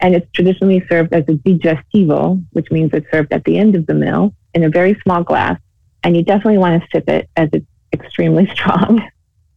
And 0.00 0.14
it's 0.14 0.30
traditionally 0.32 0.84
served 0.88 1.12
as 1.14 1.24
a 1.26 1.32
digestivo, 1.32 2.44
which 2.52 2.70
means 2.70 2.90
it's 2.92 3.10
served 3.10 3.32
at 3.32 3.44
the 3.44 3.58
end 3.58 3.74
of 3.74 3.86
the 3.86 3.94
meal 3.94 4.34
in 4.54 4.62
a 4.62 4.68
very 4.68 4.96
small 5.02 5.24
glass. 5.24 5.58
And 6.02 6.16
you 6.16 6.22
definitely 6.22 6.58
want 6.58 6.82
to 6.82 6.88
sip 6.92 7.08
it 7.08 7.28
as 7.36 7.48
it's 7.52 7.66
extremely 7.92 8.46
strong, 8.54 9.02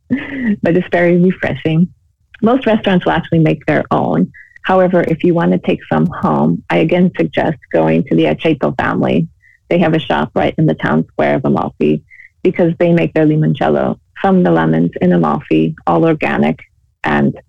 but 0.09 0.75
it's 0.75 0.87
very 0.91 1.17
refreshing. 1.17 1.93
Most 2.41 2.65
restaurants 2.65 3.05
will 3.05 3.11
actually 3.11 3.39
make 3.39 3.65
their 3.65 3.83
own. 3.91 4.31
However, 4.63 5.01
if 5.01 5.23
you 5.23 5.33
want 5.33 5.51
to 5.51 5.57
take 5.59 5.79
some 5.91 6.07
home, 6.07 6.63
I 6.69 6.77
again 6.77 7.11
suggest 7.17 7.57
going 7.71 8.03
to 8.05 8.15
the 8.15 8.25
Aceto 8.25 8.75
family 8.77 9.27
they 9.69 9.79
have 9.79 9.93
a 9.93 9.99
shop 9.99 10.31
right 10.35 10.55
in 10.57 10.65
the 10.65 10.73
town 10.73 11.07
square 11.07 11.35
of 11.35 11.45
Amalfi 11.45 12.03
because 12.43 12.73
they 12.79 12.91
make 12.91 13.13
their 13.13 13.25
limoncello 13.25 13.99
from 14.19 14.43
the 14.43 14.51
lemons 14.51 14.91
in 14.99 15.13
Amalfi, 15.13 15.75
all 15.87 16.05
organic, 16.05 16.59
and 17.03 17.39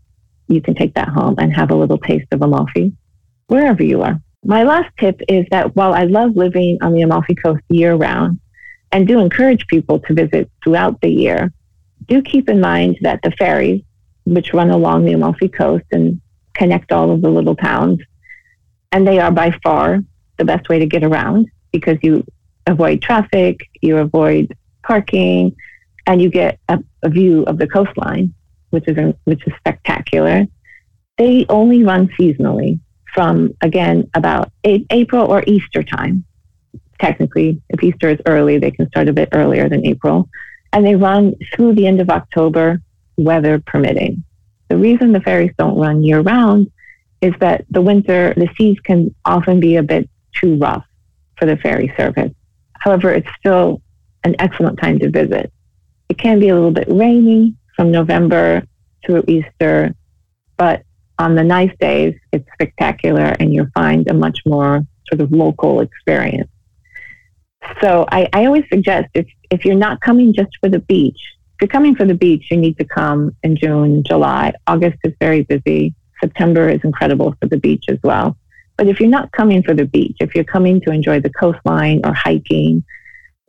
you 0.48 0.60
can 0.60 0.74
take 0.74 0.94
that 0.94 1.08
home 1.08 1.34
and 1.38 1.52
have 1.52 1.70
a 1.70 1.74
little 1.74 1.98
taste 1.98 2.26
of 2.32 2.42
Amalfi 2.42 2.92
wherever 3.46 3.82
you 3.82 4.02
are. 4.02 4.20
My 4.44 4.62
last 4.62 4.90
tip 4.98 5.20
is 5.28 5.46
that 5.50 5.74
while 5.74 5.92
I 5.92 6.04
love 6.04 6.36
living 6.36 6.78
on 6.82 6.92
the 6.92 7.02
Amalfi 7.02 7.34
Coast 7.34 7.62
year 7.68 7.94
round 7.94 8.38
and 8.92 9.06
do 9.06 9.18
encourage 9.18 9.66
people 9.66 9.98
to 10.00 10.14
visit 10.14 10.50
throughout 10.62 11.00
the 11.00 11.10
year, 11.10 11.52
do 12.06 12.22
keep 12.22 12.48
in 12.48 12.60
mind 12.60 12.98
that 13.02 13.20
the 13.22 13.32
ferries, 13.32 13.82
which 14.24 14.54
run 14.54 14.70
along 14.70 15.04
the 15.04 15.12
Amalfi 15.12 15.48
Coast 15.48 15.84
and 15.90 16.20
connect 16.54 16.92
all 16.92 17.10
of 17.10 17.22
the 17.22 17.30
little 17.30 17.56
towns, 17.56 18.00
and 18.92 19.06
they 19.06 19.18
are 19.18 19.30
by 19.30 19.52
far 19.62 20.00
the 20.36 20.44
best 20.44 20.68
way 20.68 20.78
to 20.78 20.86
get 20.86 21.04
around 21.04 21.48
because 21.72 21.98
you 22.02 22.24
avoid 22.66 23.02
traffic, 23.02 23.68
you 23.80 23.98
avoid 23.98 24.56
parking, 24.82 25.54
and 26.06 26.20
you 26.20 26.30
get 26.30 26.58
a, 26.68 26.78
a 27.02 27.08
view 27.08 27.42
of 27.44 27.58
the 27.58 27.66
coastline, 27.66 28.34
which 28.70 28.88
is 28.88 28.96
a, 28.96 29.14
which 29.24 29.46
is 29.46 29.52
spectacular. 29.58 30.46
They 31.18 31.46
only 31.48 31.84
run 31.84 32.08
seasonally 32.18 32.80
from 33.14 33.54
again 33.60 34.08
about 34.14 34.50
April 34.64 35.30
or 35.30 35.42
Easter 35.46 35.82
time. 35.82 36.24
Technically, 36.98 37.60
if 37.68 37.82
Easter 37.82 38.10
is 38.10 38.18
early, 38.26 38.58
they 38.58 38.70
can 38.70 38.88
start 38.88 39.08
a 39.08 39.12
bit 39.12 39.30
earlier 39.32 39.68
than 39.68 39.86
April, 39.86 40.28
and 40.72 40.84
they 40.84 40.96
run 40.96 41.34
through 41.54 41.74
the 41.74 41.86
end 41.86 42.00
of 42.00 42.10
October, 42.10 42.80
weather 43.16 43.58
permitting. 43.58 44.24
The 44.70 44.78
reason 44.78 45.12
the 45.12 45.20
ferries 45.20 45.52
don't 45.58 45.76
run 45.76 46.04
year 46.04 46.20
round 46.20 46.70
is 47.20 47.34
that 47.40 47.66
the 47.70 47.82
winter, 47.82 48.32
the 48.36 48.48
seas 48.56 48.78
can 48.80 49.12
often 49.24 49.58
be 49.58 49.76
a 49.76 49.82
bit 49.82 50.08
too 50.32 50.56
rough 50.56 50.84
for 51.36 51.44
the 51.46 51.56
ferry 51.56 51.92
service. 51.96 52.32
However, 52.74 53.12
it's 53.12 53.28
still 53.38 53.82
an 54.22 54.36
excellent 54.38 54.78
time 54.78 55.00
to 55.00 55.10
visit. 55.10 55.52
It 56.08 56.18
can 56.18 56.38
be 56.38 56.48
a 56.50 56.54
little 56.54 56.70
bit 56.70 56.86
rainy 56.88 57.56
from 57.74 57.90
November 57.90 58.62
through 59.04 59.24
Easter, 59.26 59.92
but 60.56 60.84
on 61.18 61.34
the 61.34 61.44
nice 61.44 61.76
days, 61.80 62.14
it's 62.32 62.46
spectacular 62.52 63.34
and 63.40 63.52
you'll 63.52 63.70
find 63.74 64.08
a 64.08 64.14
much 64.14 64.38
more 64.46 64.86
sort 65.08 65.20
of 65.20 65.32
local 65.32 65.80
experience. 65.80 66.48
So 67.80 68.06
I, 68.10 68.28
I 68.32 68.46
always 68.46 68.64
suggest 68.72 69.08
if, 69.14 69.26
if 69.50 69.64
you're 69.64 69.74
not 69.74 70.00
coming 70.00 70.32
just 70.32 70.50
for 70.60 70.68
the 70.68 70.78
beach, 70.78 71.20
if 71.60 71.64
you're 71.64 71.78
coming 71.78 71.94
for 71.94 72.06
the 72.06 72.14
beach, 72.14 72.46
you 72.50 72.56
need 72.56 72.78
to 72.78 72.86
come 72.86 73.36
in 73.42 73.54
June, 73.54 74.02
July. 74.02 74.54
August 74.66 74.96
is 75.04 75.12
very 75.20 75.42
busy. 75.42 75.94
September 76.18 76.70
is 76.70 76.80
incredible 76.84 77.36
for 77.38 77.48
the 77.48 77.58
beach 77.58 77.84
as 77.90 77.98
well. 78.02 78.34
But 78.78 78.86
if 78.86 78.98
you're 78.98 79.10
not 79.10 79.30
coming 79.32 79.62
for 79.62 79.74
the 79.74 79.84
beach, 79.84 80.16
if 80.20 80.34
you're 80.34 80.42
coming 80.42 80.80
to 80.80 80.90
enjoy 80.90 81.20
the 81.20 81.28
coastline 81.28 82.00
or 82.02 82.14
hiking 82.14 82.82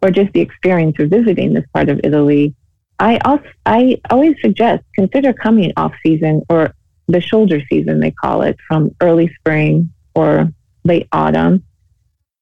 or 0.02 0.12
just 0.12 0.34
the 0.34 0.42
experience 0.42 0.98
of 1.00 1.10
visiting 1.10 1.54
this 1.54 1.64
part 1.74 1.88
of 1.88 2.02
Italy, 2.04 2.54
I 3.00 3.18
also, 3.20 3.46
I 3.66 4.02
always 4.10 4.36
suggest 4.42 4.84
consider 4.94 5.32
coming 5.32 5.72
off 5.78 5.94
season 6.06 6.42
or 6.50 6.74
the 7.08 7.22
shoulder 7.22 7.62
season 7.70 8.02
they 8.02 8.12
call 8.12 8.42
it 8.42 8.58
from 8.68 8.94
early 9.00 9.34
spring 9.40 9.94
or 10.16 10.52
late 10.84 11.08
autumn. 11.14 11.64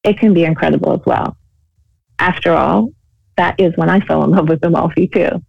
It 0.04 0.18
can 0.18 0.34
be 0.34 0.46
incredible 0.46 0.94
as 0.94 1.06
well. 1.06 1.38
After 2.18 2.54
all, 2.54 2.90
that 3.38 3.60
is 3.60 3.74
when 3.76 3.92
I 3.92 4.00
fell 4.00 4.24
in 4.24 4.32
love 4.32 4.50
with 4.50 4.66
Amalfi 4.66 5.08
too. 5.08 5.44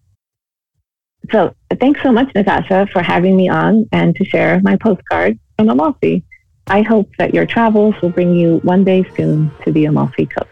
So 1.31 1.55
thanks 1.79 2.03
so 2.03 2.11
much, 2.11 2.35
Natasha, 2.35 2.89
for 2.93 3.03
having 3.03 3.37
me 3.37 3.49
on 3.49 3.89
and 3.93 4.17
to 4.17 4.25
share 4.25 4.61
my 4.63 4.77
postcard 4.77 5.39
from 5.57 5.69
Amalfi. 5.69 6.25
I 6.67 6.83
hope 6.83 7.11
that 7.19 7.33
your 7.35 7.47
travels 7.47 7.95
will 8.01 8.11
bring 8.11 8.35
you 8.35 8.59
one 8.63 8.85
day 8.85 9.05
soon 9.17 9.51
to 9.65 9.73
the 9.73 9.87
Amalfi 9.87 10.27
Coast. 10.27 10.49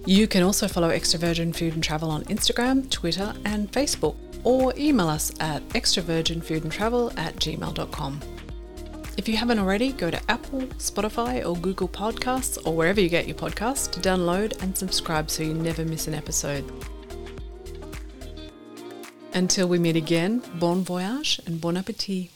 You 0.05 0.27
can 0.27 0.43
also 0.43 0.67
follow 0.67 0.89
Extra 0.89 1.21
Virgin 1.21 1.53
Food 1.53 1.75
and 1.75 1.83
Travel 1.83 2.11
on 2.11 2.25
Instagram, 2.25 2.91
Twitter, 2.91 3.33
and 3.45 3.71
Facebook, 3.71 4.17
or 4.43 4.75
email 4.77 5.09
us 5.09 5.31
at 5.39 5.67
extravirginfoodandtravel 5.71 7.17
at 7.17 7.37
gmail.com. 7.37 8.21
If 9.17 9.29
you 9.29 9.37
haven't 9.37 9.61
already, 9.61 9.93
go 9.93 10.11
to 10.11 10.21
Apple, 10.31 10.63
Spotify, 10.79 11.47
or 11.47 11.55
Google 11.57 11.87
Podcasts, 11.87 12.59
or 12.67 12.75
wherever 12.75 13.01
you 13.01 13.09
get 13.09 13.29
your 13.29 13.37
podcasts, 13.37 13.91
to 13.93 14.01
download 14.01 14.61
and 14.63 14.77
subscribe 14.77 15.31
so 15.31 15.45
you 15.45 15.55
never 15.55 15.85
miss 15.85 16.09
an 16.09 16.15
episode. 16.15 16.65
Until 19.35 19.69
we 19.69 19.79
meet 19.79 19.97
again, 19.97 20.43
bon 20.59 20.83
voyage 20.83 21.41
and 21.47 21.61
bon 21.61 21.77
appetit. 21.77 22.31